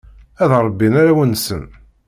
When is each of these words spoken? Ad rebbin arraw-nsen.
Ad 0.43 0.51
rebbin 0.65 0.93
arraw-nsen. 1.01 1.63